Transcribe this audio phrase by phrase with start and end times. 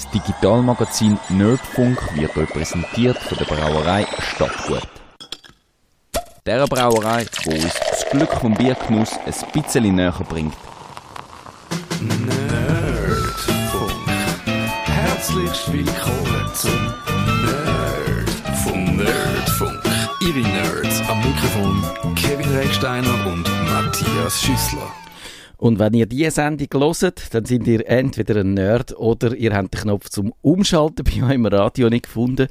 [0.00, 4.88] Das Digitalmagazin Nerdfunk wird euch präsentiert von der Brauerei Stadtgut.
[6.46, 10.54] Der Brauerei, die uns das Glück vom Biergenuss ein bisschen näher bringt.
[12.00, 12.32] Nerdfunk.
[14.86, 16.94] Herzlich willkommen zum
[17.44, 18.96] Nerdfunk.
[18.96, 19.82] Nerdfunk.
[20.22, 24.90] Ihre Nerds am Mikrofon Kevin Recksteiner und Matthias Schüssler.
[25.60, 29.74] Und wenn ihr diese Sendung hört, dann sind ihr entweder ein Nerd oder ihr habt
[29.74, 32.48] den Knopf zum Umschalten bei eurem Radio nicht gefunden.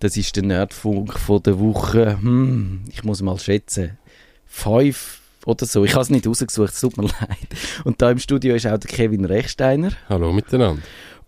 [0.00, 3.98] Das ist der Nerdfunk von der Woche, hm, ich muss mal schätzen,
[4.46, 5.84] fünf oder so.
[5.84, 7.48] Ich habe es nicht rausgesucht, es tut mir leid.
[7.84, 9.92] Und da im Studio ist auch der Kevin Rechsteiner.
[10.08, 10.80] Hallo miteinander.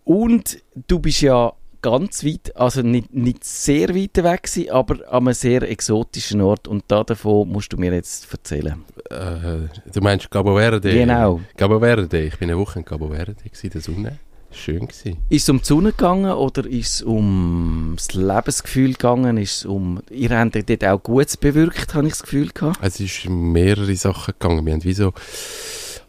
[0.05, 1.53] Und du bist ja
[1.83, 6.69] ganz weit, also nicht, nicht sehr weit weg gewesen, aber an einem sehr exotischen Ort.
[6.69, 8.85] Und da davon musst du mir jetzt erzählen.
[9.11, 10.93] Äh, du meinst Cabo Verde?
[10.93, 11.41] Genau.
[11.57, 12.23] Cabo Verde.
[12.23, 14.19] Ich bin eine Woche in Cabo Verde, in der Sonne.
[14.53, 15.19] Schön gewesen.
[15.29, 19.37] Ist es um die Sonne gegangen oder ist es um das Lebensgefühl gegangen?
[19.37, 22.79] Ist es um, ihr habt dort auch Gutes bewirkt, habe ich das Gefühl gehabt.
[22.83, 24.67] Es ist mehrere Sachen gegangen.
[24.67, 25.13] Wir haben wie so,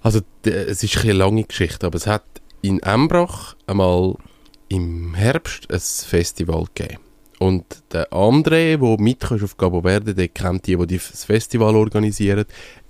[0.02, 2.24] also es ist eine lange Geschichte, aber es hat
[2.64, 4.16] in Embrach einmal
[4.72, 7.00] im Herbst ein Festival gegeben.
[7.40, 12.46] Und der André, der mitkommt auf Cabo Verde, der kennt die, die das Festival organisieren.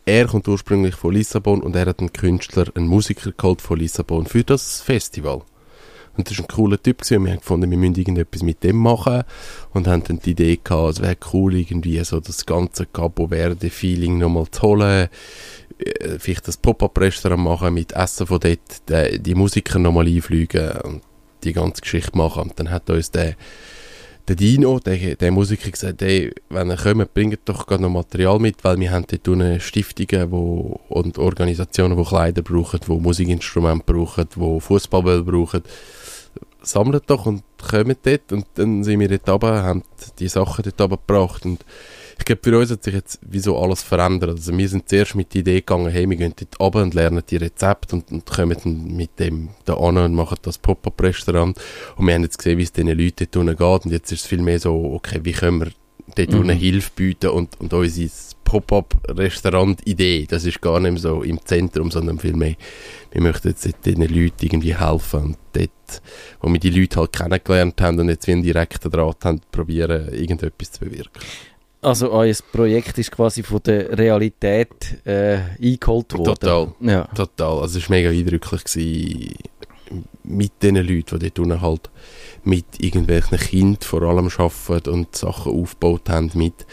[0.05, 4.25] Er kommt ursprünglich von Lissabon und er hat einen Künstler, einen Musiker geholt von Lissabon
[4.27, 5.41] für das Festival.
[6.17, 6.99] Und das war ein cooler Typ.
[6.99, 7.17] Gewesen.
[7.17, 9.23] und Wir haben gefunden, wir müssen irgendetwas mit dem machen.
[9.73, 14.17] Und haben dann die Idee gehabt, es wäre cool, irgendwie so das ganze Cabo Verde-Feeling
[14.17, 15.07] nochmal zu holen.
[15.79, 21.01] Äh, Vielleicht das Pop-Up-Restaurant machen, mit Essen von dort, die, die Musiker nochmal einfliegen und
[21.43, 22.43] die ganze Geschichte machen.
[22.43, 23.35] Und dann hat uns der,
[24.27, 28.39] der Dino, der, der Musiker, gesagt, hey, wenn ihr kommt, bringt doch gerade noch Material
[28.39, 33.85] mit, weil wir haben dort unten Stiftungen wo, und Organisationen, die Kleider brauchen, die Musikinstrumente
[33.85, 35.63] brauchen, die Fußballbälle brauchen.
[36.63, 38.31] Sammelt doch und kommt dort.
[38.31, 39.83] Und dann sind wir dort runter, haben
[40.19, 41.65] die Sachen dort runtergebracht und
[42.21, 44.29] ich glaube, für uns hat sich jetzt wieso alles verändert.
[44.29, 47.23] Also wir sind zuerst mit der Idee gegangen, hey, wir gehen dort runter und lernen
[47.27, 51.59] die Rezepte und, und kommen dann mit dem da an und machen das Pop-Up-Restaurant.
[51.95, 53.85] Und wir haben jetzt gesehen, wie es diesen Leuten dort unten geht.
[53.85, 55.71] Und jetzt ist es viel mehr so, okay, wie können wir
[56.15, 56.39] dort Mhm.
[56.39, 58.09] unten Hilfe bieten und, und unsere
[58.43, 62.55] Pop-Up-Restaurant-Idee, das ist gar nicht mehr so im Zentrum, sondern viel mehr,
[63.11, 66.01] wir möchten jetzt diesen Leuten irgendwie helfen und dort,
[66.41, 70.13] wo wir die Leute halt kennengelernt haben und jetzt wie einen direkten Draht haben, probieren,
[70.13, 71.21] irgendetwas zu bewirken.
[71.81, 76.35] Also euer Projekt ist quasi von der Realität äh, eingeholt worden.
[76.35, 76.73] Total.
[76.79, 77.05] Ja.
[77.05, 77.59] Total.
[77.59, 79.35] Also es war mega eindrücklich gewesen,
[80.23, 81.89] mit den Leuten, die dort halt
[82.43, 86.65] mit irgendwelchen Kindern vor allem arbeiten und Sachen aufgebaut haben mit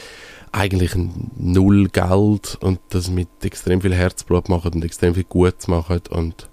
[0.52, 0.92] eigentlich
[1.36, 6.48] null Geld und das mit extrem viel Herzblut machen und extrem viel Gutes machen und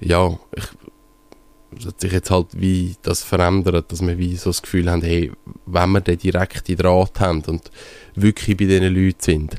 [0.00, 0.64] ja, ich,
[1.86, 5.30] hat sich jetzt halt wie das verändert, dass wir wie so das Gefühl haben, hey,
[5.66, 7.70] wenn wir den direkten Draht haben und
[8.14, 9.56] wirklich bei diesen Leuten sind,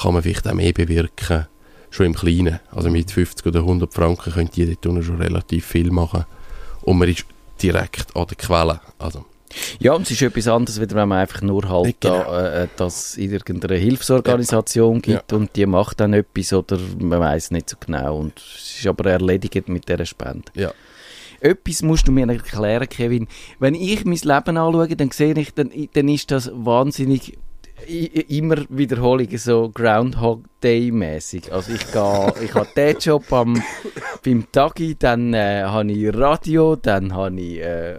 [0.00, 1.46] kann man vielleicht auch mehr bewirken,
[1.90, 2.60] schon im Kleinen.
[2.70, 6.24] Also mit 50 oder 100 Franken könnt ihr dort schon relativ viel machen
[6.82, 7.24] und man ist
[7.62, 8.80] direkt an der Quelle.
[8.98, 9.24] Also,
[9.80, 12.22] ja, und es ist etwas anderes, wenn man einfach nur halt Genau.
[12.22, 17.50] da, äh, dass es irgendeine Hilfsorganisation gibt und die macht dann etwas oder man weiß
[17.52, 20.52] nicht so genau und es ist aber erledigt mit dieser Spende.
[20.54, 20.72] ja.
[21.40, 23.28] Etwas musst du mir erklären, Kevin.
[23.58, 27.38] Wenn ich mein Leben anschaue, dann sehe ich, dann, dann ist das wahnsinnig
[27.86, 31.52] immer Wiederholungen so Groundhog Day mäßig.
[31.52, 33.62] Also ich gehe, ich habe den Job am,
[34.24, 37.94] beim Tagi, dann äh, habe ich Radio, dann habe ich, äh,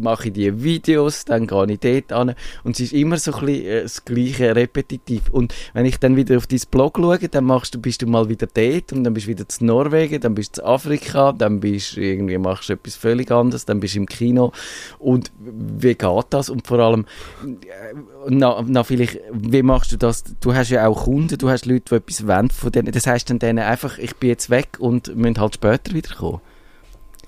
[0.00, 2.34] mache ich die Videos, dann gehe ich dort an
[2.64, 5.30] und es ist immer so ein bisschen äh, das gleiche repetitiv.
[5.30, 8.28] Und wenn ich dann wieder auf dein Blog schaue, dann machst du, bist du mal
[8.28, 11.60] wieder dort und dann bist du wieder zu Norwegen, dann bist du zu Afrika, dann
[11.60, 14.50] bist irgendwie, machst du etwas völlig anderes, dann bist du im Kino
[14.98, 16.50] und wie geht das?
[16.50, 17.06] Und vor allem,
[17.44, 17.94] äh,
[18.28, 20.24] na, na vielleicht, wie machst du das?
[20.40, 22.92] Du hast ja auch Kunden, du hast Leute, die etwas wollen von denen.
[22.92, 26.40] Das heißt dann denen einfach, ich bin jetzt weg und müssen halt später wiederkommen.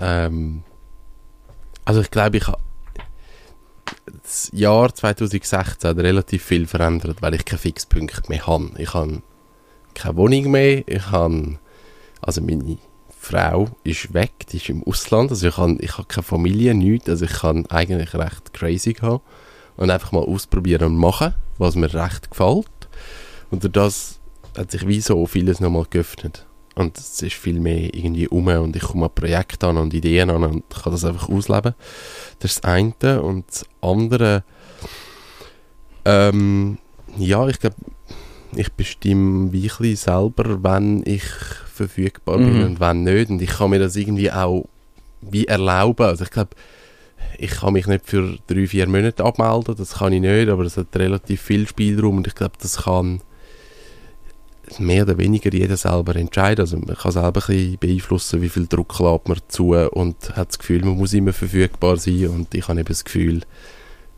[0.01, 0.63] Ähm,
[1.85, 2.59] also ich glaube, ich habe
[4.23, 8.71] das Jahr 2016 hat relativ viel verändert, weil ich keinen Fixpunkt mehr habe.
[8.79, 9.23] Ich habe
[9.95, 11.59] keine Wohnung mehr, ich habe,
[12.21, 12.79] also meine
[13.19, 17.09] Frau ist weg, die ist im Ausland, also ich habe, ich habe keine Familie, nichts,
[17.09, 19.21] also ich kann eigentlich recht crazy haben
[19.77, 22.67] und einfach mal ausprobieren und machen, was mir recht gefällt.
[23.51, 24.21] Und durch das
[24.57, 26.47] hat sich wie so vieles nochmal geöffnet.
[26.77, 30.31] Und es ist viel mehr irgendwie um und ich komme an Projekte an und Ideen
[30.31, 31.75] an und kann das einfach ausleben.
[32.41, 33.23] Das ist das eine.
[33.23, 34.43] Und das andere,
[36.05, 36.79] ähm,
[37.17, 37.77] ja, ich glaube,
[38.57, 41.25] ich bestimme bisschen selber, wann ich
[41.73, 42.65] verfügbar bin Mhm.
[42.65, 43.31] und wann nicht.
[43.31, 44.65] Und ich kann mir das irgendwie auch
[45.21, 46.07] wie erlauben.
[46.07, 46.51] Also ich glaube,
[47.39, 50.77] ich kann mich nicht für drei, vier Monate abmelden, das kann ich nicht, aber es
[50.77, 53.21] hat relativ viel Spielraum und ich glaube, das kann
[54.79, 56.63] mehr oder weniger jeder selber entscheiden.
[56.63, 60.49] Also man kann selber ein bisschen beeinflussen, wie viel Druck lädt man zu und hat
[60.49, 63.43] das Gefühl, man muss immer verfügbar sein und ich habe eben das Gefühl,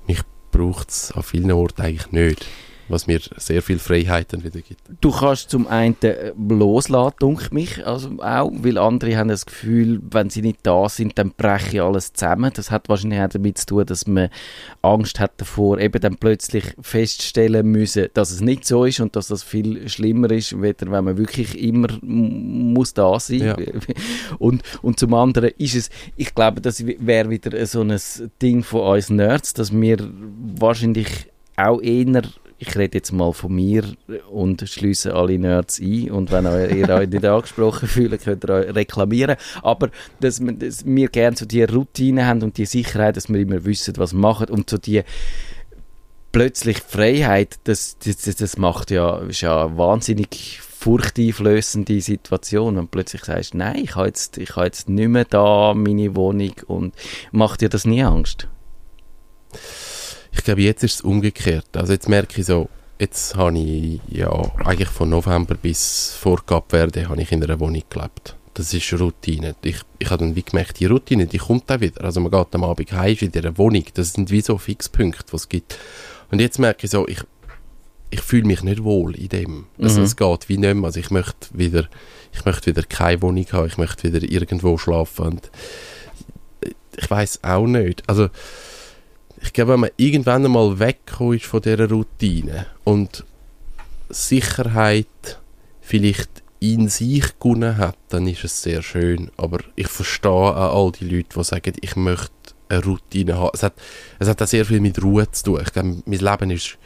[0.07, 0.21] mich
[0.53, 2.47] braucht es an vielen Orten eigentlich nicht
[2.89, 4.81] was mir sehr viel Freiheiten wieder gibt.
[5.01, 10.01] Du kannst zum einen äh, loslassen, denke mich, also auch, weil andere haben das Gefühl,
[10.11, 12.51] wenn sie nicht da sind, dann breche alles zusammen.
[12.55, 14.29] Das hat wahrscheinlich auch damit zu tun, dass man
[14.83, 19.29] Angst hat davor, eben dann plötzlich feststellen müssen, dass es nicht so ist und dass
[19.29, 23.41] das viel schlimmer ist, weder wenn man wirklich immer muss da sein.
[23.41, 23.57] Ja.
[24.39, 27.99] Und, und zum anderen ist es, ich glaube, das wäre wieder so ein
[28.43, 29.99] Ding von uns Nerds, dass wir
[30.59, 31.09] wahrscheinlich
[31.57, 32.23] auch eher
[32.59, 33.85] ich rede jetzt mal von mir
[34.31, 36.11] und schließe alle Nerds ein.
[36.11, 39.37] Und wenn ihr euch nicht angesprochen fühlt, könnt ihr euch reklamieren.
[39.63, 43.41] Aber dass wir, dass wir gerne so die Routine haben und die Sicherheit, dass wir
[43.41, 45.03] immer wissen, was wir machen und so die
[46.33, 53.55] plötzlich Freiheit, das, das, das macht ja, ist ja wahnsinnig furchteinflößende Situation, du plötzlich sagst,
[53.55, 56.95] nein, ich habe jetzt, ich habe jetzt nicht mehr da meine Wohnung und
[57.33, 58.49] macht dir das nie Angst?
[60.37, 61.67] Ich glaube, jetzt ist es umgekehrt.
[61.75, 62.69] Also jetzt merke ich so,
[62.99, 64.31] jetzt habe ich ja
[64.65, 68.37] eigentlich von November bis vor Verde habe ich in einer Wohnung gelebt.
[68.55, 69.55] Das ist Routine.
[69.63, 72.05] Ich, ich habe dann wie gemerkt, die Routine, die kommt auch wieder.
[72.05, 73.85] Also man geht am Abend heim, ist in dieser Wohnung.
[73.95, 75.79] Das sind wie so Fixpunkte, die es gibt.
[76.31, 77.21] Und jetzt merke ich so, ich,
[78.11, 79.67] ich fühle mich nicht wohl in dem.
[79.79, 80.07] Also mhm.
[80.07, 80.85] es geht wie nicht mehr.
[80.85, 81.89] Also ich möchte wieder,
[82.33, 85.27] ich möchte wieder keine Wohnung haben, ich möchte wieder irgendwo schlafen.
[85.27, 85.51] Und
[86.97, 88.09] ich weiß auch nicht.
[88.09, 88.31] Also
[89.41, 93.25] ich glaube, wenn man irgendwann einmal wegkommt von dieser Routine und
[94.09, 95.41] Sicherheit
[95.81, 99.31] vielleicht in sich gewonnen hat, dann ist es sehr schön.
[99.37, 102.33] Aber ich verstehe auch all die Leute, die sagen, ich möchte
[102.69, 103.51] eine Routine haben.
[103.53, 103.75] Es hat,
[104.19, 105.61] es hat auch sehr viel mit Ruhe zu tun.
[105.63, 106.79] Ich glaube, mein Leben ist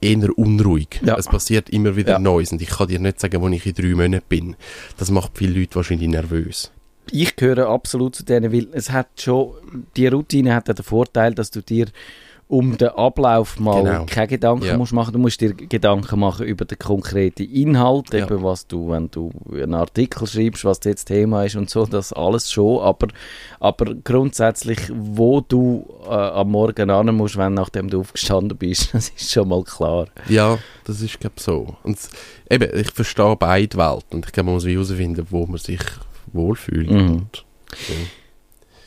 [0.00, 1.00] eher unruhig.
[1.04, 1.16] Ja.
[1.16, 2.18] Es passiert immer wieder ja.
[2.18, 4.56] Neues und ich kann dir nicht sagen, wo ich in drei Monaten bin.
[4.96, 6.72] Das macht viele Leute wahrscheinlich nervös
[7.12, 9.52] ich gehöre absolut zu denen, weil es hat schon,
[9.96, 11.86] die Routine hat ja den Vorteil, dass du dir
[12.50, 14.06] um den Ablauf mal genau.
[14.06, 14.76] keine Gedanken ja.
[14.76, 15.12] musst machen.
[15.12, 18.24] Du musst dir Gedanken machen über den konkreten Inhalt, ja.
[18.24, 22.12] eben was du, wenn du einen Artikel schreibst, was jetzt Thema ist und so, das
[22.12, 22.80] alles schon.
[22.80, 23.06] Aber,
[23.60, 29.10] aber grundsätzlich, wo du äh, am Morgen an musst, wenn nachdem du aufgestanden bist, das
[29.10, 30.06] ist schon mal klar.
[30.28, 31.76] Ja, das ist glaube so.
[31.84, 31.98] Und
[32.50, 35.80] eben, ich verstehe beide Welten und ich glaube, man muss herausfinden, wo man sich
[36.32, 36.90] wohlfühlt.
[36.90, 37.26] Mhm.
[37.76, 37.94] So.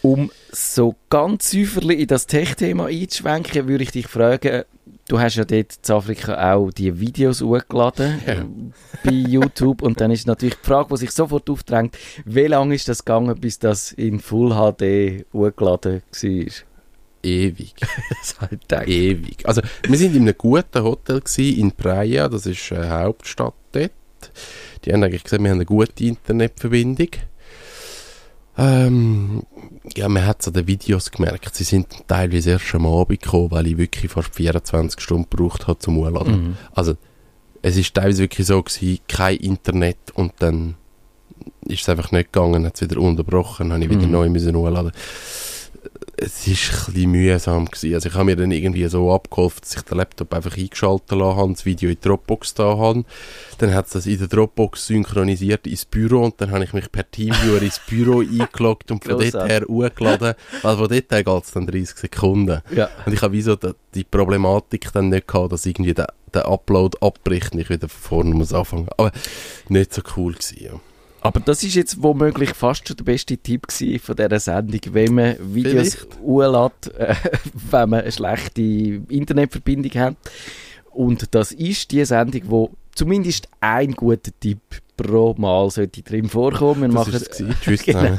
[0.01, 4.63] Um so ganz säuferlich in das Tech-Thema einzuschwenken, würde ich dich fragen,
[5.07, 8.45] du hast ja dort in Afrika auch die Videos hochgeladen ja.
[9.04, 12.88] bei YouTube und dann ist natürlich die Frage, die sich sofort aufdrängt, wie lange ist
[12.90, 16.51] das gegangen, bis das in Full HD hochgeladen war?
[17.24, 17.74] Ewig.
[18.86, 19.48] Ewig.
[19.48, 23.92] Also, wir sind in einem guten Hotel in Praia, das ist eine Hauptstadt dort.
[24.84, 27.10] Die haben eigentlich gesagt, wir haben eine gute Internetverbindung.
[28.58, 29.44] Ähm,
[29.96, 31.56] ja, man hat es an den Videos gemerkt.
[31.56, 35.80] Sie sind teilweise erst am Abend gekommen, weil ich wirklich fast 24 Stunden gebraucht habe
[35.80, 36.48] zum Urladen.
[36.48, 36.58] Mhm.
[36.74, 36.96] Also,
[37.62, 40.76] es ist teilweise wirklich so gewesen, kein Internet und dann
[41.66, 44.12] ist es einfach nicht gegangen, hat es wieder unterbrochen, habe ich wieder mhm.
[44.12, 44.92] neu müssen urladen
[46.24, 47.65] es war ein bisschen mühsam.
[47.65, 47.94] Gewesen.
[47.94, 51.53] Also ich habe mir dann irgendwie so abgeholfen, dass ich den Laptop einfach eingeschaltet habe,
[51.53, 53.03] das Video in Dropbox da habe.
[53.58, 56.92] Dann hat es das in der Dropbox synchronisiert ins Büro und dann habe ich mich
[56.92, 61.44] per Teamviewer ins Büro eingeloggt und von dort her hochgeladen, weil von dort her geht
[61.44, 62.62] es dann 30 Sekunden.
[62.75, 62.89] Ja.
[63.06, 63.58] Und ich habe wieso
[63.94, 68.24] die Problematik dann nicht gehabt, dass irgendwie der, der Upload abbricht und ich wieder von
[68.24, 68.88] vorne muss anfangen.
[68.98, 69.12] Aber
[69.70, 70.72] nicht so cool gewesen, ja.
[71.24, 75.36] Aber das ist jetzt womöglich fast schon der beste Tipp von dieser Sendung, wenn man
[75.56, 77.15] Videos hochlädt, äh,
[77.72, 80.15] wenn man eine schlechte Internetverbindung hat.
[80.92, 84.60] Und das ist die Sendung, wo zumindest ein guter Tipp
[84.98, 86.82] pro Mal sollte drin vorkommen.
[86.82, 87.62] Wir das machen es.
[87.62, 87.84] Tschüss.
[87.86, 88.18] genau.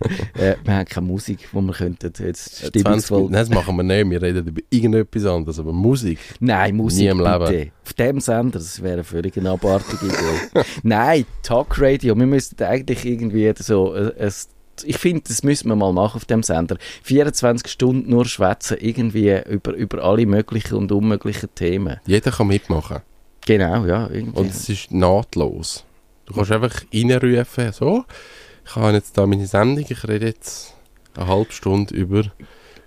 [0.34, 3.22] äh, wir haben keine Musik, wo wir könnten jetzt äh, stimmungsvoll...
[3.24, 4.10] Nein, das machen wir nicht.
[4.10, 6.18] Wir reden über irgendetwas anderes, aber Musik...
[6.40, 7.50] Nein, Musik Nie im bitte.
[7.50, 7.72] Leben.
[7.84, 10.64] Auf dem Sender, das wäre eine völlig eine abartige Idee.
[10.82, 12.16] Nein, Talk Radio.
[12.16, 14.32] Wir müssten eigentlich irgendwie so ein, ein
[14.84, 16.76] ich finde, das müssen wir mal machen auf dem Sender.
[17.02, 22.00] 24 Stunden nur schwätzen, irgendwie über, über alle möglichen und unmöglichen Themen.
[22.06, 23.00] Jeder kann mitmachen.
[23.46, 24.08] Genau, ja.
[24.10, 24.38] Irgendwie.
[24.38, 25.84] Und es ist nahtlos.
[26.26, 28.04] Du kannst einfach reinrufen, so,
[28.66, 30.74] ich habe jetzt da meine Sendung, ich rede jetzt
[31.14, 32.24] eine halbe Stunde über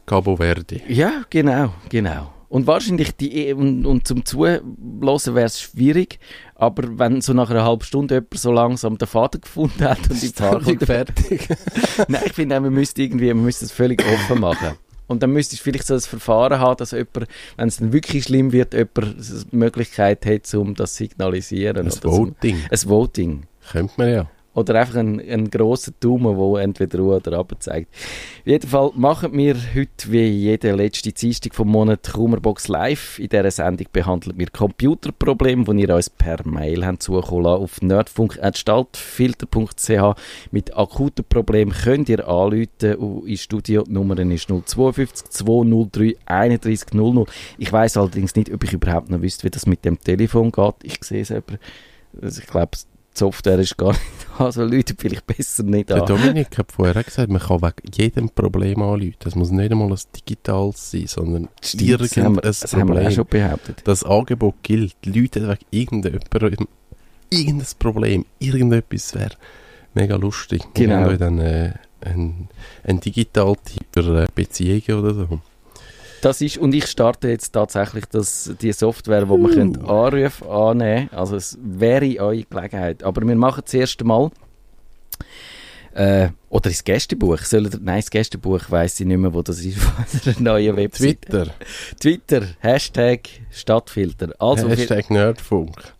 [0.05, 0.81] Cabo Verde.
[0.87, 2.33] Ja, genau, genau.
[2.49, 6.19] Und wahrscheinlich die, und, und zum Zuhören wäre es schwierig,
[6.55, 10.21] aber wenn so nach einer halben Stunde jemand so langsam den Faden gefunden hat und
[10.21, 11.47] die kommt, fertig.
[12.07, 14.71] Nein, ich finde, auch, man müsste irgendwie, man müsste es völlig offen machen.
[15.05, 18.25] Und dann müsstest du vielleicht so ein Verfahren haben, dass jemand, wenn es dann wirklich
[18.25, 19.15] schlimm wird, jemand
[19.51, 21.87] die Möglichkeit hat, um das zu signalisieren.
[21.87, 22.03] Ein.
[22.03, 22.57] Voting.
[22.69, 23.43] Ein Voting.
[23.71, 24.29] Könnte man ja.
[24.55, 27.93] Oder einfach ein, ein grosser Daumen, der entweder hoch oder runter zeigt.
[27.93, 33.19] Auf jeden Fall machen wir heute wie jede letzte Dienstag vom Monat Kummerbox Live.
[33.19, 37.63] In dieser Sendung behandeln wir Computerprobleme, die ihr uns per Mail habt zukommen lassen.
[37.63, 40.15] Auf nerdfunk.staltfilter.ch
[40.51, 43.21] Mit akuten Problemen könnt ihr anrufen.
[43.25, 47.25] In Studio die Nummer ist 052 203 31 00.
[47.59, 50.75] Ich weiss allerdings nicht, ob ich überhaupt noch wüsste, wie das mit dem Telefon geht.
[50.83, 51.59] Ich sehe es aber.
[52.21, 52.71] Also ich glaube,
[53.13, 54.01] die Software ist gar nicht
[54.37, 56.05] da, also Leute vielleicht besser nicht Der an.
[56.07, 59.15] Dominik hat vorher gesagt, man kann wegen jedem Problem anrufen.
[59.19, 62.81] Das muss nicht einmal ein digitales sein, sondern das haben, wir, irgendein das haben wir
[62.83, 63.11] auch Problem.
[63.11, 63.81] schon behauptet.
[63.83, 64.95] Das Angebot gilt.
[65.03, 66.67] Die Leute wegen irgendjemandem,
[67.29, 69.31] irgendein Problem, irgendetwas wäre
[69.93, 70.61] mega lustig.
[70.73, 70.95] Wir Genau.
[71.01, 72.47] haben euch dann äh, ein,
[72.83, 75.39] ein Digital-Tipp für äh, Beziehungen oder so.
[76.21, 81.09] Das ist, und ich starte jetzt tatsächlich das, die Software, wo man könnt Anrufe annehmen
[81.11, 83.03] Also es wäre eure Gelegenheit.
[83.03, 84.31] Aber wir machen das erste Mal.
[85.93, 87.39] Äh, oder das Gästebuch.
[87.39, 91.21] Sollen, nein, das Gästebuch weiss ich nicht mehr, wo das ist von der neuen Website.
[91.21, 91.47] Twitter,
[91.99, 94.33] Twitter, Hashtag Stadtfilter.
[94.39, 95.93] Also, Hashtag Nerdfunk.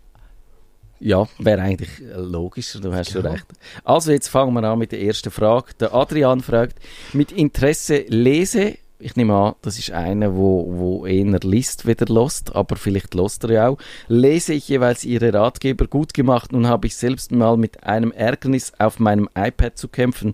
[1.00, 3.46] Ja, wäre eigentlich logischer, du hast schon recht.
[3.86, 5.68] Also jetzt fangen wir an mit der ersten Frage.
[5.80, 6.78] Der Adrian fragt,
[7.14, 12.56] mit Interesse lese, ich nehme an, das ist einer, wo, wo eher liest, wieder lost,
[12.56, 13.78] aber vielleicht lost er ja auch,
[14.08, 16.52] lese ich jeweils ihre Ratgeber gut gemacht.
[16.52, 20.34] Nun habe ich selbst mal mit einem Ärgernis auf meinem iPad zu kämpfen,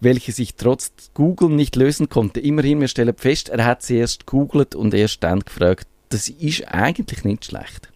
[0.00, 2.40] welches ich trotz Google nicht lösen konnte.
[2.40, 5.88] Immerhin, wir stellen fest, er hat sie erst googelt und erst dann gefragt.
[6.08, 7.90] Das ist eigentlich nicht schlecht.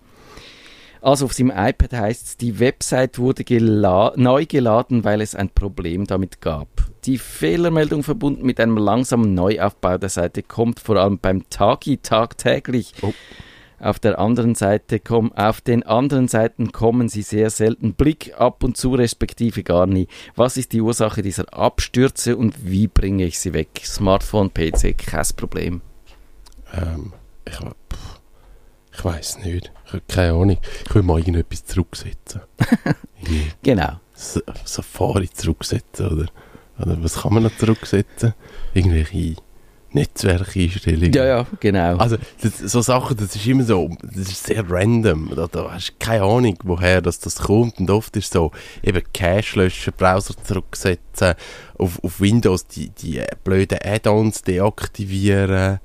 [1.01, 5.49] Also auf seinem iPad heißt es, die Website wurde gela neu geladen, weil es ein
[5.49, 6.90] Problem damit gab.
[7.05, 12.93] Die Fehlermeldung verbunden mit einem langsamen Neuaufbau der Seite kommt vor allem beim Tagi tagtäglich.
[13.03, 13.15] Oh.
[13.79, 17.95] Auf der anderen Seite komm, auf den anderen Seiten kommen sie sehr selten.
[17.95, 20.07] Blick ab und zu respektive gar nie.
[20.37, 23.81] Was ist die Ursache dieser Abstürze und wie bringe ich sie weg?
[23.83, 25.81] Smartphone, PC, kein Problem.
[26.75, 27.15] Ähm,
[27.47, 28.21] ich pff,
[28.93, 29.73] ich weiß nicht.
[29.87, 30.59] Ich habe keine Ahnung.
[30.87, 32.43] Ich will mal irgendetwas zurücksetzen.
[33.63, 34.01] Genau.
[34.15, 36.27] Safari zurücksetzen, oder?
[36.81, 38.35] Oder was kann man noch zurücksetzen?
[38.75, 39.37] Irgendwelche
[39.93, 41.13] Netzwerkeinstellungen.
[41.13, 41.97] Ja, ja, genau.
[41.97, 45.33] Also, das, so Sachen, das ist immer so, das ist sehr random.
[45.35, 47.81] Da, da hast du keine Ahnung, woher das, das kommt.
[47.81, 51.35] Und oft ist so, eben Cache löschen, Browser zurücksetzen,
[51.77, 55.81] auf, auf Windows die, die blöden Add-ons deaktivieren.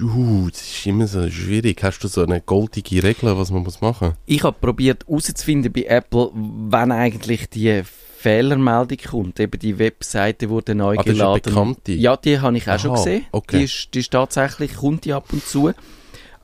[0.00, 1.82] Uh, das ist immer so schwierig.
[1.82, 4.14] Hast du so eine goldige Regel, was man muss machen?
[4.26, 7.82] Ich habe probiert herauszufinden bei Apple, wann eigentlich die
[8.18, 9.40] Fehlermeldung kommt.
[9.40, 11.42] Eben die Webseite wurde neu Ah, das ist eine geladen.
[11.42, 11.92] bekannte?
[11.92, 13.26] Ja, die habe ich auch schon Aha, gesehen.
[13.32, 13.58] okay.
[13.58, 15.72] Die, ist, die ist tatsächlich, kommt die ab und zu.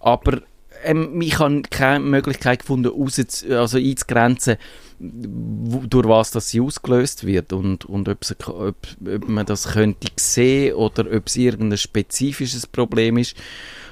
[0.00, 0.40] Aber
[0.85, 4.57] ähm, ich habe keine Möglichkeit gefunden, rauszu- also einzugrenzen,
[5.00, 10.09] durch was das sie ausgelöst wird und, und ob, sie, ob, ob man das könnte
[10.16, 13.37] sehen oder ob es irgendein spezifisches Problem ist.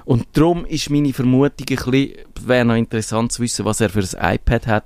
[0.05, 2.13] Und darum ist meine Vermutung ein bisschen,
[2.49, 4.85] wäre noch interessant zu wissen, was er für ein iPad hat.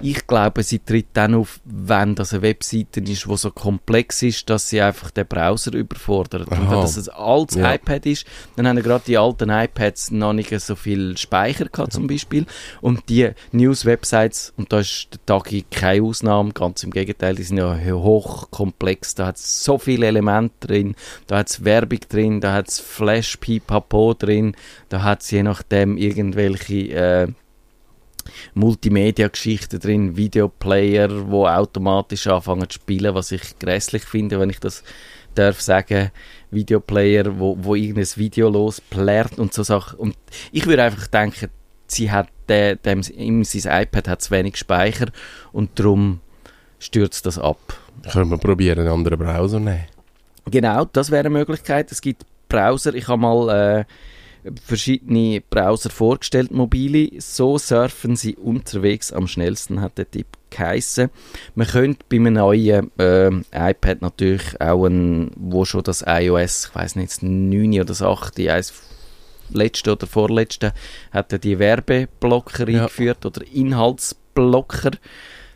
[0.00, 4.48] Ich glaube, sie tritt dann auf, wenn das eine Webseite ist, die so komplex ist,
[4.50, 6.48] dass sie einfach den Browser überfordert.
[6.48, 6.70] Und Aha.
[6.70, 7.74] wenn das ein altes Ja.
[7.74, 12.06] iPad ist, dann haben gerade die alten iPads noch nicht so viel Speicher gehabt, zum
[12.06, 12.46] Beispiel.
[12.80, 17.58] Und die News-Websites, und da ist der Tagi keine Ausnahme, ganz im Gegenteil, die sind
[17.58, 20.94] ja hochkomplex, da hat es so viele Elemente drin,
[21.26, 24.54] da hat es Werbung drin, da hat es Flash, Pipapo drin,
[24.88, 27.26] da hat es je nachdem irgendwelche äh,
[28.54, 34.82] Multimedia-Geschichten drin, Videoplayer, wo automatisch anfangen zu spielen, was ich grässlich finde, wenn ich das
[35.34, 36.10] darf sagen,
[36.50, 39.98] Videoplayer, wo, wo irgendein Video losplärt und so Sachen.
[39.98, 40.16] Und
[40.52, 41.48] ich würde einfach denken,
[41.86, 45.06] sie hat der, dem, ihm, sein iPad hat zu wenig Speicher
[45.52, 46.20] und darum
[46.78, 47.58] stürzt das ab.
[48.10, 49.86] Können wir probieren, einen anderen Browser nehmen?
[50.50, 51.92] Genau, das wäre eine Möglichkeit.
[51.92, 53.48] Es gibt Browser, ich habe mal
[53.80, 53.84] äh,
[54.64, 57.10] verschiedene Browser vorgestellt, mobile.
[57.20, 61.10] So surfen sie unterwegs am schnellsten, hat der Tipp geheissen.
[61.54, 66.74] Man könnte bei einem neuen äh, iPad natürlich auch ein, wo schon das iOS, ich
[66.74, 68.72] weiß nicht, das 9 oder das 8, eins
[69.50, 70.72] letzte oder vorletzte,
[71.10, 72.80] hat er die Werbeblocker Ja.
[72.82, 74.92] eingeführt oder Inhaltsblocker,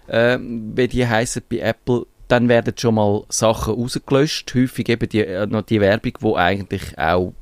[0.07, 2.07] äh, wie die heißen bei Apple.
[2.29, 4.55] Dann werden schon mal Sachen rausgelöscht.
[4.55, 7.35] Häufig eben die, äh, noch die Werbung, wo eigentlich auch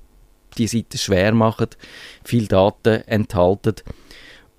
[0.58, 1.68] die Seite schwer machen,
[2.24, 3.76] viel Daten enthalten.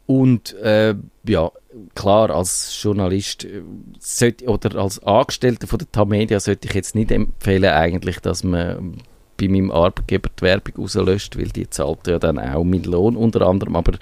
[0.08, 0.96] Und äh,
[1.26, 1.52] ja,
[1.96, 3.62] klar, als Journalist äh,
[4.00, 8.98] sollte, oder als Angestellter von der Tamedia sollte ich jetzt nicht empfehlen, eigentlich, dass man
[9.40, 13.42] bei meinem Arbeitgeber die Werbung rauslöscht, weil die zahlt ja dann auch mit Lohn unter
[13.42, 13.94] anderem, aber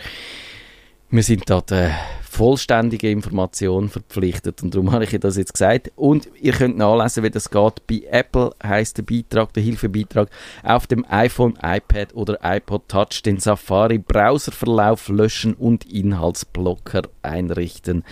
[1.12, 1.91] wir sind da der
[2.29, 5.91] vollständige Information verpflichtet und darum habe ich das jetzt gesagt.
[5.95, 7.88] Und ihr könnt nachlesen, wie das geht.
[7.88, 10.29] Bei Apple heißt der Beitrag, der Hilfebeitrag,
[10.63, 18.03] auf dem iPhone, iPad oder iPod Touch den Safari-Browserverlauf löschen und Inhaltsblocker einrichten.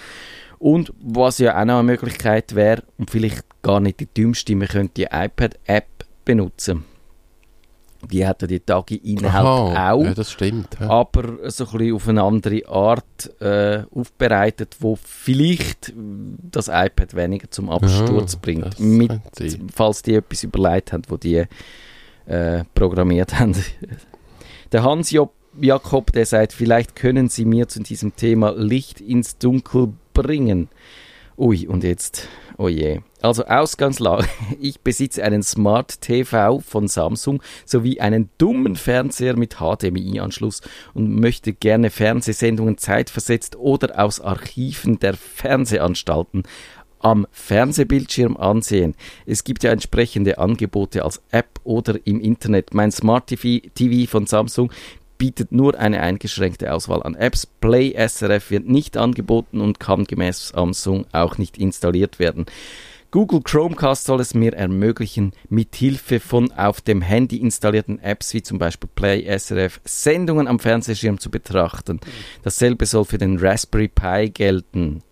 [0.58, 4.68] Und was ja auch noch eine Möglichkeit wäre, und vielleicht gar nicht die dümmste, man
[4.68, 6.86] könnte die iPad-App benutzen.
[8.12, 10.78] Die hat die Tagi-Inhalt Aha, auch Ja, das stimmt.
[10.80, 10.90] Ja.
[10.90, 17.50] aber so ein bisschen auf eine andere Art äh, aufbereitet, wo vielleicht das iPad weniger
[17.52, 18.66] zum Absturz Ja, bringt.
[18.66, 19.12] das Mit,
[19.74, 21.44] falls die etwas überlegt haben, wo die
[22.26, 23.56] äh, programmiert haben.
[24.72, 29.38] Der Hans Job Jakob, der sagt, vielleicht können Sie mir zu diesem Thema Licht ins
[29.38, 30.70] Dunkel bringen.
[31.39, 32.27] Ui, und jetzt,
[32.58, 33.01] oh je.
[33.22, 34.27] Also Ausgangslage.
[34.60, 40.62] Ich besitze einen Smart TV von Samsung sowie einen dummen Fernseher mit HDMI-Anschluss
[40.96, 46.41] und möchte gerne Fernsehsendungen zeitversetzt oder aus Archiven der Fernsehanstalten
[47.00, 48.96] am Fernsehbildschirm ansehen.
[49.27, 52.74] Es gibt ja entsprechende Angebote als App oder im Internet.
[52.74, 54.72] Mein Smart TV, TV von Samsung
[55.18, 57.46] bietet nur eine eingeschränkte Auswahl an Apps.
[57.46, 62.46] Play SRF wird nicht angeboten und kann gemäß Samsung auch nicht installiert werden.
[63.10, 68.44] Google Chromecast soll es mir ermöglichen, mit Hilfe von auf dem Handy installierten Apps wie
[68.44, 72.02] zum Beispiel Play SRF Sendungen am Fernsehschirm zu betrachten.
[72.44, 75.04] Dasselbe soll für den Raspberry Pi gelten.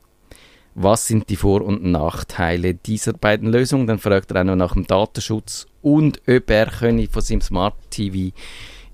[0.78, 3.88] Was sind die Vor- und Nachteile dieser beiden Lösungen?
[3.88, 8.36] Dann fragt er auch noch nach dem Datenschutz und ob er von seinem Smart TV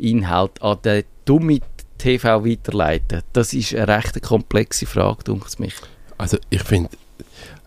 [0.02, 1.62] Inhalt an den Dummy
[1.98, 3.22] TV weiterleiten.
[3.34, 5.76] Das ist eine recht komplexe Frage, denke ich mich.
[6.18, 6.90] Also ich finde,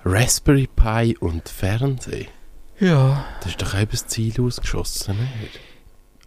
[0.05, 2.27] Raspberry Pi und Fernsehen,
[2.81, 3.25] Ja.
[3.41, 5.61] das ist doch eben das Ziel ausgeschossen, nicht?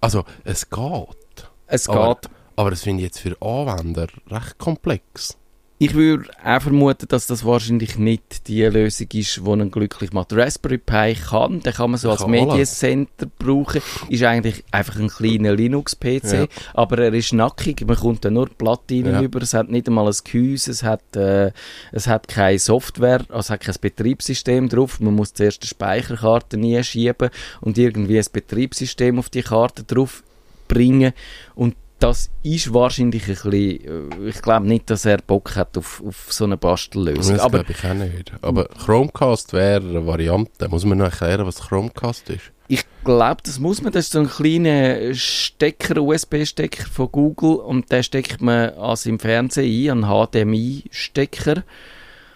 [0.02, 2.30] Also es geht, Es Aber- geht.
[2.56, 5.38] aber das finde ich jetzt für Anwender recht komplex.
[5.80, 10.34] Ich würde auch vermuten, dass das wahrscheinlich nicht die Lösung ist, die einen glücklich macht.
[10.34, 12.26] Raspberry Pi kann, den kann man so als.
[12.26, 13.82] Mediencenter brauchen.
[14.10, 16.48] Ist eigentlich einfach ein kleiner Linux-PC, Ja.
[16.74, 17.86] aber er ist nackig.
[17.86, 19.22] Man kommt da nur Platinen Ja.
[19.22, 19.40] über.
[19.44, 21.52] Es hat nicht einmal ein Gehäuse, es hat, äh,
[21.92, 25.00] es hat keine Software, also es hat kein Betriebssystem drauf.
[25.00, 27.30] Man muss zuerst die Speicherkarte nie schieben
[27.62, 30.24] und irgendwie ein Betriebssystem auf die Karte drauf
[30.68, 31.14] bringen.
[31.54, 36.04] Und das ist wahrscheinlich ein bisschen, äh, ich glaube nicht, dass er Bock hat auf,
[36.06, 37.36] auf so eine Bastellösung.
[37.36, 38.32] Das Aber glaube ich auch nicht.
[38.42, 40.70] Aber Chromecast wäre eine Variante.
[40.70, 42.52] Muss man noch erklären, was Chromecast ist?
[42.68, 47.92] ich glaube, das muss man, das ist so ein kleiner Stecker, USB-Stecker von Google und
[47.92, 51.64] den steckt man an seinem Fernseher ein, einen HDMI-Stecker.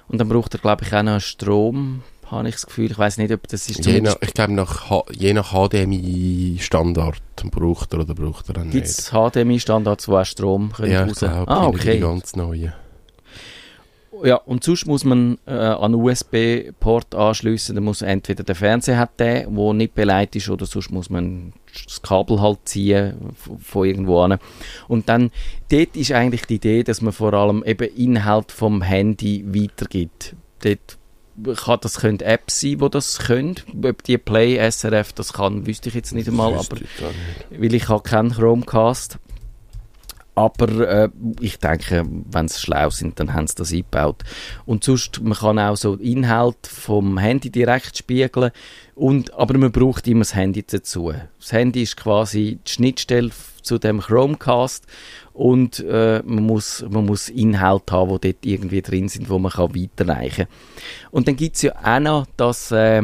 [0.07, 2.89] Und dann braucht er, glaube ich, auch noch Strom, habe ich das Gefühl.
[2.91, 7.21] Ich weiß nicht, ob das ist Je nach, ich glaube, nach, H- je nach HDMI-Standard
[7.51, 8.85] braucht er oder braucht er auch Gibt nicht.
[8.87, 11.19] es HDMI-Standards, die auch Strom können Ja, raus?
[11.19, 11.99] glaube, Ah, die okay.
[11.99, 12.73] ganz neuen.
[14.23, 17.73] Ja, und sonst muss man äh, an einen USB-Port anschliessen.
[17.75, 21.53] Dann muss entweder der Fernseher hat den, wo nicht beleidigt ist, oder sonst muss man
[21.85, 23.15] das Kabel halt ziehen
[23.59, 24.37] von irgendwo an.
[24.87, 25.31] Und dann,
[25.71, 30.35] dort ist eigentlich die Idee, dass man vor allem eben Inhalt vom Handy weitergibt.
[30.61, 30.97] Dort
[31.55, 33.55] kann, das können Apps sein, die das können.
[33.83, 36.87] Ob die Play SRF das kann, wüsste ich jetzt nicht einmal, aber nicht.
[37.49, 39.17] weil ich habe keinen Chromecast.
[40.33, 41.09] Aber äh,
[41.41, 44.23] ich denke, wenn sie schlau sind, dann haben sie das eingebaut.
[44.65, 48.51] Und sonst, man kann auch so Inhalt vom Handy direkt spiegeln.
[48.95, 51.13] Und, aber man braucht immer das Handy dazu.
[51.39, 54.85] Das Handy ist quasi die Schnittstelle zu dem Chromecast
[55.33, 59.51] und äh, man, muss, man muss Inhalt haben, die dort irgendwie drin sind, wo man
[59.51, 61.11] kann weiterreichen kann.
[61.11, 62.71] Und dann gibt es ja auch noch das...
[62.71, 63.03] Äh,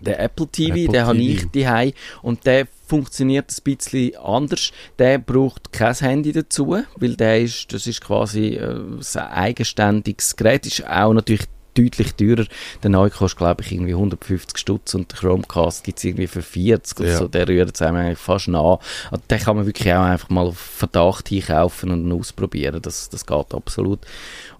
[0.00, 4.72] der Apple TV, Apple den habe ich daheim und der funktioniert ein bisschen anders.
[4.98, 10.66] Der braucht kein Handy dazu, weil der ist, das ist quasi äh, ein eigenständiges Gerät.
[10.66, 12.46] Ist auch natürlich deutlich teurer.
[12.82, 16.42] Der neue kostet, glaube ich, irgendwie 150 Stutz und der Chromecast gibt es irgendwie für
[16.42, 17.18] 40 oder Ja.
[17.18, 17.28] so.
[17.28, 18.78] Der rührt es einem eigentlich fast nach.
[19.10, 22.80] Also den kann man wirklich auch einfach mal auf Verdacht hinkaufen und ausprobieren.
[22.82, 24.00] Das, das geht absolut.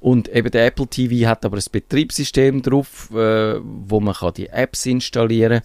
[0.00, 4.48] Und eben der Apple TV hat aber ein Betriebssystem drauf, äh, wo man kann die
[4.48, 5.62] Apps installieren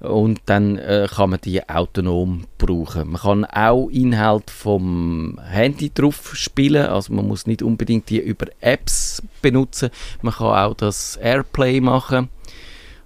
[0.00, 3.10] und dann äh, kann man die autonom brauchen.
[3.10, 8.46] Man kann auch Inhalt vom Handy drauf spielen, also man muss nicht unbedingt die über
[8.60, 9.90] Apps benutzen.
[10.22, 12.28] Man kann auch das Airplay machen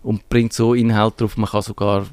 [0.03, 1.37] und bringt so Inhalt drauf.
[1.37, 2.07] Man kann sogar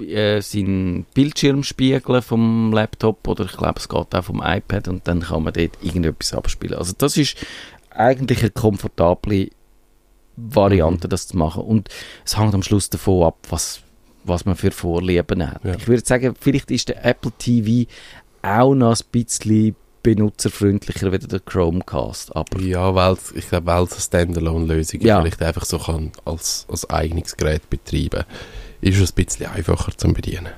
[0.00, 5.08] äh, seinen Bildschirm spiegeln vom Laptop oder ich glaube, es geht auch vom iPad und
[5.08, 6.78] dann kann man dort irgendetwas abspielen.
[6.78, 7.36] Also das ist
[7.90, 9.48] eigentlich eine komfortable
[10.36, 11.62] Variante, das zu machen.
[11.62, 11.88] Und
[12.24, 13.80] es hängt am Schluss davon ab, was,
[14.26, 15.64] was man für Vorlieben hat.
[15.64, 15.74] Ja.
[15.76, 17.88] Ich würde sagen, vielleicht ist der Apple TV
[18.42, 22.34] auch noch ein bisschen benutzerfreundlicher wie der Chromecast.
[22.36, 25.20] Aber Ja, weil ich glaube, weil es eine Standalone-Lösung Ja.
[25.20, 28.24] vielleicht einfach so kann als, als eigenes Gerät betreiben,
[28.80, 30.52] ist es ein bisschen einfacher zu bedienen.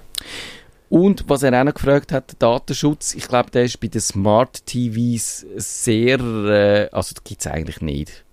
[0.91, 4.01] Und was er auch noch gefragt hat, der Datenschutz, ich glaube, der ist bei den
[4.01, 8.25] Smart TVs sehr, äh, also das gibt es eigentlich nicht.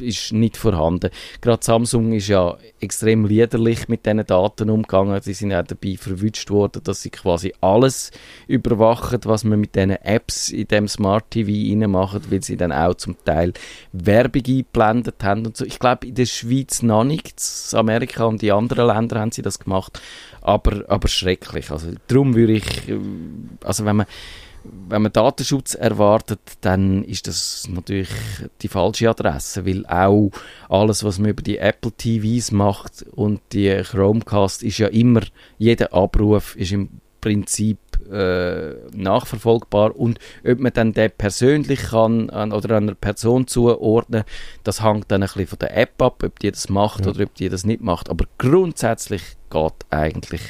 [0.00, 1.10] Ist nicht vorhanden.
[1.40, 5.20] Gerade Samsung ist ja extrem liederlich mit diesen Daten umgegangen.
[5.22, 8.10] Sie sind auch dabei verwünscht worden, dass sie quasi alles
[8.46, 12.94] überwachen, was man mit diesen Apps in dem Smart TV reinmachen, weil sie dann auch
[12.94, 13.52] zum Teil
[13.92, 15.64] Werbung eingeblendet haben und so.
[15.64, 17.34] Ich glaube, in der Schweiz noch nicht.
[17.72, 20.00] In Amerika und in anderen Ländern haben sie das gemacht
[20.44, 21.70] aber, aber schrecklich.
[21.70, 22.98] Also, darum würde ich, äh,
[23.64, 24.06] also wenn man,
[24.88, 28.08] wenn man Datenschutz erwartet, dann ist das natürlich
[28.62, 30.30] die falsche Adresse, weil auch
[30.68, 35.20] alles, was man über die Apple TVs macht und die Chromecast, ist ja immer,
[35.58, 36.88] jeder Abruf ist im
[37.20, 37.78] Prinzip
[38.10, 44.24] äh, nachverfolgbar und ob man dann den persönlich kann an, oder einer Person zuordnen,
[44.62, 47.12] das hängt dann ein bisschen von der App ab, ob die das macht Ja.
[47.12, 48.10] oder ob die das nicht macht.
[48.10, 50.42] Aber grundsätzlich geht eigentlich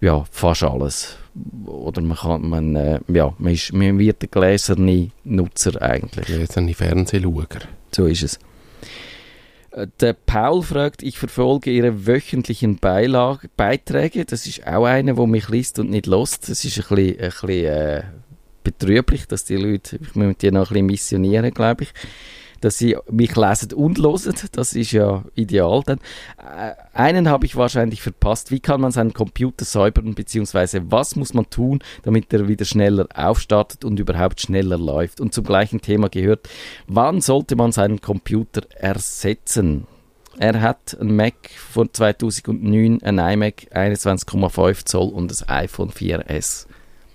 [0.00, 1.16] ja, fast alles.
[1.66, 6.26] Oder man kann, man, äh, ja, man, ist, man wird der gläserne Nutzer eigentlich.
[6.26, 7.46] Die Fernsehschauer.
[7.92, 8.38] So ist es.
[9.72, 14.24] Äh, Der Paul fragt, ich verfolge Ihre wöchentlichen Beilag Beiträge.
[14.24, 16.48] Das ist auch einer, der mich liest und nicht lost.
[16.48, 18.02] Das ist ein bisschen, ein bisschen äh,
[18.62, 21.92] betrüblich, dass die Leute, ich muss die noch ein bisschen missionieren, glaube ich,
[22.64, 24.34] dass sie mich lesen und hören.
[24.52, 25.98] Das ist ja ideal dann.
[26.38, 28.50] Äh, einen habe ich wahrscheinlich verpasst.
[28.50, 33.06] Wie kann man seinen Computer säubern, beziehungsweise was muss man tun, damit er wieder schneller
[33.14, 35.20] aufstartet und überhaupt schneller läuft?
[35.20, 36.48] Und zum gleichen Thema gehört,
[36.86, 39.86] wann sollte man seinen Computer ersetzen?
[40.38, 41.34] Er hat ein Mac
[41.70, 46.66] von 2009, ein iMac 21,5 Zoll und das iPhone 4S.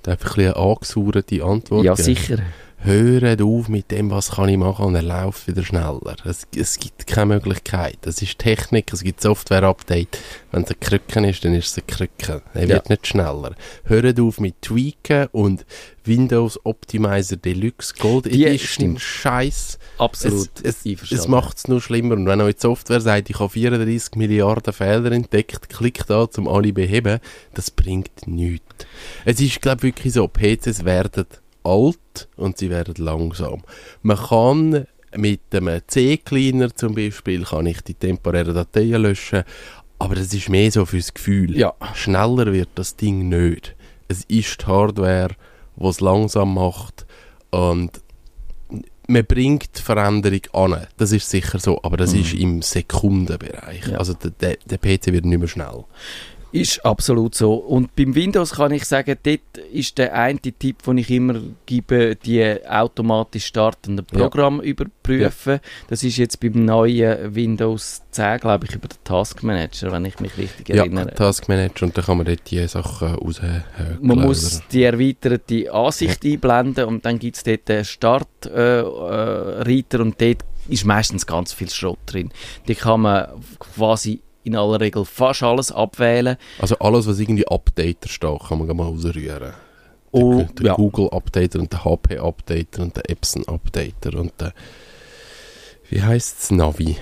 [0.04, 2.06] Da einfach ein bisschen eine angesaurete Antwort ja, geben.
[2.06, 2.38] sicher.
[2.82, 6.16] Hört auf mit dem, was kann ich machen und er läuft wieder schneller.
[6.24, 7.98] Es, es gibt keine Möglichkeit.
[8.02, 10.18] Das ist Technik, es gibt Software-Update.
[10.54, 12.42] Wenn es ein Krücken ist, dann ist es ein Krücken.
[12.54, 12.70] Er Ja.
[12.76, 13.54] wird nicht schneller.
[13.84, 15.66] Hört auf mit Tweaken und
[16.06, 18.98] Windows Optimizer Deluxe Gold Die- Edition.
[18.98, 19.78] Scheiß.
[19.98, 20.50] Absolut.
[20.64, 22.16] Es, es, es macht es nur schlimmer.
[22.16, 26.48] Und wenn euch die Software sagt, ich habe 34 Milliarden Fehler entdeckt, klickt da, um
[26.48, 27.20] alle beheben,
[27.54, 28.66] das bringt nichts.
[29.26, 31.26] Es ist, glaube ich, wirklich so, PCs werden
[31.64, 33.64] alt und sie werden langsam.
[34.02, 39.44] Man kann mit einem C-Cleaner zum Beispiel, kann ich die temporären Dateien löschen,
[39.98, 41.58] aber das ist mehr so fürs Gefühl.
[41.58, 41.74] Ja.
[41.94, 43.76] Schneller wird das Ding nicht.
[44.08, 45.36] Es ist die Hardware,
[45.82, 47.06] es langsam macht
[47.52, 47.92] und
[49.08, 50.86] man bringt Veränderung an.
[50.98, 52.20] Das ist sicher so, aber das Mhm.
[52.22, 53.88] ist im Sekundenbereich.
[53.88, 53.98] Ja.
[53.98, 55.84] Also der, der, der PC wird nicht mehr schnell.
[56.52, 57.54] Ist absolut so.
[57.54, 59.40] Und beim Windows kann ich sagen, dort
[59.72, 64.20] ist der eine Tipp, den ich immer gebe, die automatisch startenden Ja.
[64.20, 65.60] Programme überprüfen.
[65.90, 70.20] Das ist jetzt beim neuen Windows 10, glaube ich, über den Task Manager, wenn ich
[70.20, 71.14] mich richtig Ja, erinnere.
[71.14, 73.64] Task Manager und dann kann man dort die Sachen raushören.
[74.02, 80.00] Man muss die erweiterte Ansicht einblenden und dann gibt es dort den Startreiter äh, Reiter
[80.02, 82.32] und dort ist meistens ganz viel Schrott drin.
[82.68, 83.28] Die kann man
[83.60, 86.38] quasi in aller Regel fast alles abwählen.
[86.60, 89.54] Also alles, was irgendwie Updater steht, kann man mal rausrühren.
[90.12, 90.74] Oh, der der ja.
[90.76, 94.54] Google Updater und der HP Updater und der Epson Updater und der
[95.90, 96.98] wie heißt es Navi?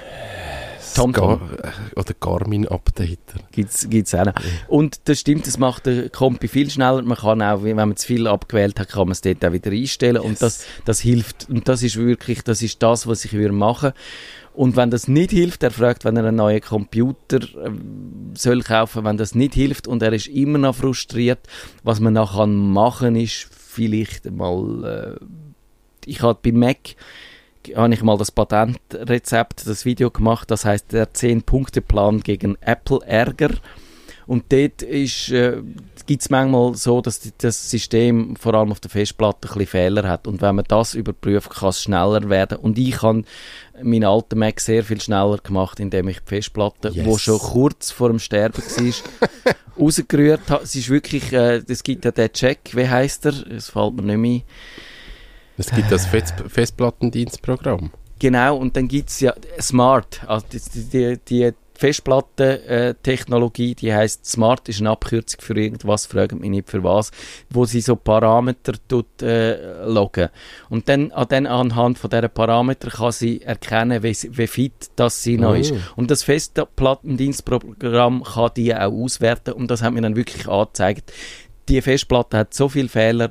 [0.95, 1.39] TomTom.
[1.39, 3.39] Gar- äh, Oder Garmin Updater.
[3.51, 4.33] Gibt's, gibt's auch noch.
[4.67, 7.01] Und das stimmt, das macht der Kompi viel schneller.
[7.03, 9.71] Man kann auch, wenn man zu viel abgewählt hat, kann man es dort auch wieder
[9.71, 10.17] einstellen.
[10.17, 10.39] Und Yes.
[10.39, 11.47] das, das hilft.
[11.49, 13.91] Und das ist wirklich, das ist das, was ich würde machen.
[14.57, 19.05] Und wenn das nicht hilft, er fragt, wenn er einen neuen Computer ähm, soll kaufen,
[19.05, 21.41] wenn das nicht hilft und er ist immer noch frustriert,
[21.83, 25.25] was man noch kann ist vielleicht mal, äh,
[26.07, 26.95] ich habe bei Mac
[27.75, 33.51] habe ich mal das Patentrezept, das Video gemacht, das heißt der 10-Punkte-Plan gegen Apple-Ärger.
[34.27, 35.61] Und dort ist, äh,
[36.05, 39.67] gibt es manchmal so, dass die, das System vor allem auf der Festplatte ein bisschen
[39.67, 40.27] Fehler hat.
[40.27, 42.57] Und wenn man das überprüft, kann es schneller werden.
[42.57, 43.23] Und ich habe
[43.81, 47.05] meinen alten Mac sehr viel schneller gemacht, indem ich die Festplatte, Yes.
[47.05, 50.63] wo schon kurz vor dem Sterben war, rausgerührt habe.
[50.63, 53.33] Es ist wirklich, äh, es gibt ja den Check, wie heißt er?
[53.49, 54.41] Es fällt mir nicht mehr.
[55.57, 57.91] Es gibt das Fest Festplattendienstprogramm.
[58.19, 60.59] Genau, und dann gibt es ja Smart, also die,
[60.89, 66.83] die, die, Festplattentechnologie, die heißt Smart, ist eine Abkürzung für irgendwas, fragen mich nicht für
[66.83, 67.11] was,
[67.49, 70.29] wo sie so Parameter tut, äh, loggen.
[70.69, 75.23] Und dann, an den, anhand von diesen Parameter kann sie erkennen, wie, wie fit das
[75.23, 75.53] sie noch Oh.
[75.53, 75.73] ist.
[75.95, 81.11] Und das Festplattendienstprogramm kann die auch auswerten und das hat mir dann wirklich angezeigt.
[81.69, 83.29] Die Festplatte hat so viele Fehler,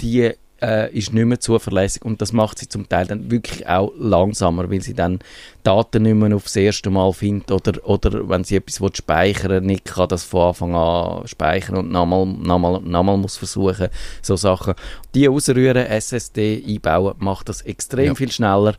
[0.00, 3.92] die äh, ist nicht mehr zuverlässig und das macht sie zum Teil dann wirklich auch
[3.98, 5.20] langsamer, weil sie dann
[5.62, 9.84] Daten nicht mehr aufs erste Mal findet oder, oder wenn sie etwas will speichern nicht
[9.84, 13.88] kann das von Anfang an speichern und nochmal, nochmal, nochmal muss versuchen,
[14.22, 14.74] so Sachen.
[15.14, 18.14] Die ausrühren, SSD einbauen, macht das extrem Ja.
[18.14, 18.74] viel schneller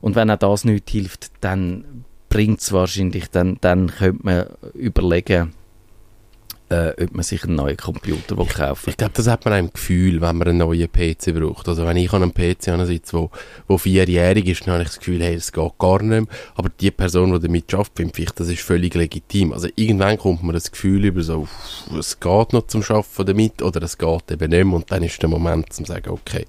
[0.00, 5.52] und wenn auch das nicht hilft, dann bringt es wahrscheinlich, dann, dann könnte man überlegen,
[6.70, 9.72] äh, ob man sich einen neuen Computer will kaufen Ich glaube, das hat man im
[9.72, 11.68] Gefühl, wenn man einen neuen PC braucht.
[11.68, 12.68] Also wenn ich an einem PC
[13.12, 13.30] wo,
[13.68, 16.26] wo vierjährig ist, dann habe ich das Gefühl, hey, das geht gar nicht mehr.
[16.54, 19.52] Aber die Person, die damit arbeitet, finde ich, das ist völlig legitim.
[19.52, 21.46] Also irgendwann kommt man das Gefühl über so,
[21.98, 24.74] es geht noch zum Arbeiten damit oder es geht eben nicht mehr.
[24.74, 26.46] Und dann ist der Moment, zu sagen, okay,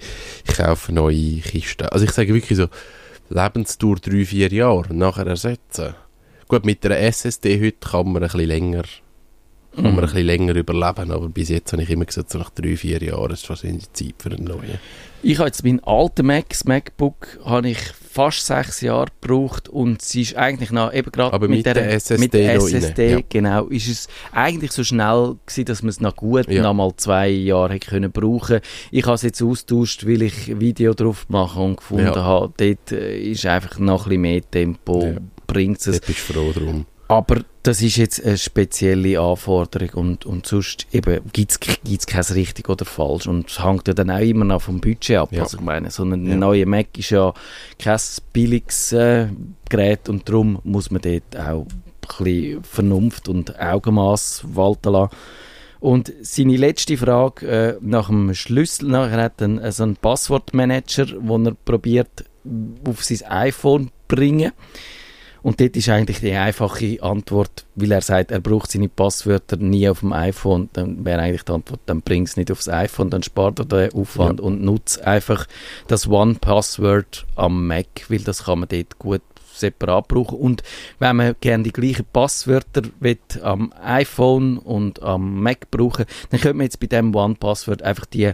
[0.48, 1.92] ich kaufe neue Kiste.
[1.92, 2.68] Also ich sage wirklich so,
[3.30, 5.96] Lebensdauer drei, vier Jahre, nachher ersetzen.
[6.48, 8.84] Gut, mit einer SSD heute kann man ein bisschen länger
[9.76, 12.50] kann man ein bisschen länger überleben, aber bis jetzt habe ich immer gesagt, so nach
[12.50, 14.80] drei, vier Jahren ist wahrscheinlich Zeit für einen neuen.
[15.24, 20.02] Ich habe jetzt meinen alten Mac, das MacBook, habe ich fast sechs Jahre gebraucht und
[20.02, 23.20] sie ist eigentlich noch, eben gerade Aber mit der SSD mit der rein, SSD, ja.
[23.28, 26.62] genau, ist es eigentlich so schnell gewesen, dass man es noch gut Ja.
[26.62, 28.60] noch mal zwei Jahre hätte können brauchen.
[28.92, 32.24] Ich habe es jetzt austauscht, weil ich Video drauf mache und gefunden Ja.
[32.24, 35.18] habe, dort äh, ist einfach noch ein bisschen mehr Tempo, Ja.
[35.48, 35.86] bringt es.
[35.86, 36.86] Dort bist du froh drum.
[37.08, 42.86] Aber das ist jetzt eine spezielle Anforderung und, und sonst gibt es kein richtig oder
[42.86, 45.30] falsch und es hängt ja dann auch immer noch vom Budget ab.
[45.32, 45.44] Ja.
[45.44, 46.36] Also ich meine, so ein Ja.
[46.36, 47.34] neuer Mac ist ja
[47.78, 48.00] kein
[48.34, 49.28] billiges äh,
[49.70, 55.16] Gerät und darum muss man dort auch ein bisschen Vernunft und Augenmaß walten lassen.
[55.80, 61.08] Und seine letzte Frage äh, nach dem Schlüssel, nachher hat er einen, so einen Passwortmanager,
[61.20, 62.26] wo er probiert
[62.88, 64.52] auf sein iPhone zu bringen.
[65.46, 69.88] Und dort ist eigentlich die einfache Antwort, weil er sagt, er braucht seine Passwörter nie
[69.88, 73.22] auf dem iPhone, dann wäre eigentlich die Antwort, dann bring es nicht aufs iPhone, dann
[73.22, 75.46] spart er den Aufwand und nutzt einfach
[75.88, 79.22] das One-Password am Mac, weil das kann man dort gut
[79.54, 80.40] separat brauchen.
[80.40, 80.64] Und
[80.98, 86.58] wenn man gerne die gleichen Passwörter will, am iPhone und am Mac brauchen, dann könnte
[86.58, 88.32] man jetzt bei dem One-Password einfach die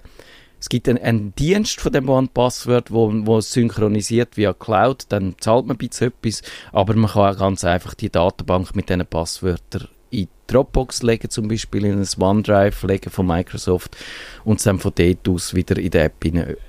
[0.62, 5.66] es gibt einen, einen Dienst von dem One-Password, wo, wo synchronisiert via Cloud, dann zahlt
[5.66, 9.88] man ein bisschen etwas, aber man kann auch ganz einfach die Datenbank mit diesen Passwörtern
[10.12, 13.98] in Dropbox legen, zum Beispiel in ein OneDrive legen von Microsoft
[14.44, 16.24] und es dann von dort aus wieder in der App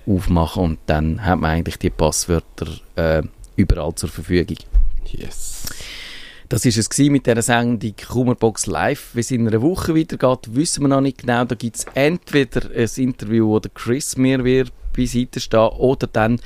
[0.07, 3.23] aufmachen und dann hat man eigentlich die Passwörter äh,
[3.57, 4.57] überall zur Verfügung.
[5.05, 5.65] Yes.
[6.53, 9.15] Das ist es mit dieser Sendung Kummerbox Live.
[9.15, 11.47] Wie es in einer Woche weitergeht, wissen wir noch nicht genau.
[11.47, 16.41] Da gibt es entweder ein Interview, wo der Chris mir wird beiseite stehen oder dann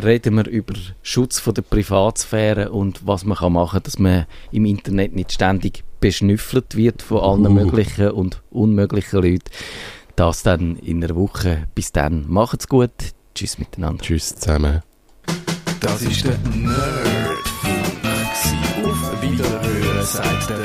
[0.00, 4.66] reden wir über Schutz von der Privatsphäre und was man kann machen, dass man im
[4.66, 7.64] Internet nicht ständig beschnüffelt wird von allen Uh.
[7.64, 9.50] möglichen und unmöglichen Leuten.
[10.14, 11.66] Das dann in einer Woche.
[11.74, 12.24] Bis dann.
[12.28, 12.92] Macht's gut.
[13.34, 14.00] Tschüss miteinander.
[14.00, 14.82] Tschüss zusammen.
[15.80, 17.29] Das ist der Nerdfunk.
[20.12, 20.58] Der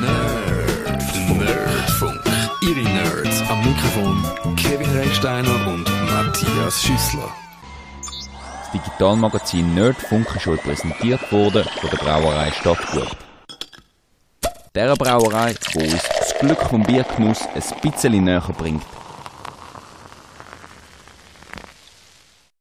[0.00, 1.40] Nerdfunk.
[1.40, 2.20] Nerdfunk.
[2.62, 7.32] Ihre Nerds am Mikrofon Kevin Recksteiner und Matthias Schüssler.
[8.00, 13.16] Das Digitalmagazin Nerdfunk ist euch präsentiert worden von der Brauerei Stadtgut.
[14.74, 18.84] Der Brauerei, wo uns das Glück vom Biergenuss ein bisschen näher bringt.